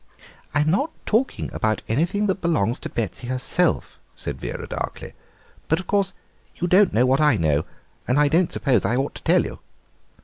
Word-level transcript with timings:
"I'm 0.55 0.71
not 0.71 0.89
talking 1.05 1.53
about 1.53 1.83
anything 1.87 2.25
that 2.25 2.41
belongs 2.41 2.79
to 2.79 2.89
Betsy 2.89 3.27
herself," 3.27 3.99
said 4.15 4.39
Vera 4.41 4.65
darkly; 4.67 5.13
"but, 5.67 5.79
of 5.79 5.85
course, 5.85 6.13
you 6.59 6.67
don't 6.67 6.91
know 6.91 7.05
what 7.05 7.21
I 7.21 7.37
know, 7.37 7.65
and 8.07 8.17
I 8.17 8.27
don't 8.27 8.51
suppose 8.51 8.83
I 8.83 8.95
ought 8.95 9.13
to 9.13 9.21
tell 9.21 9.43
you." 9.45 9.59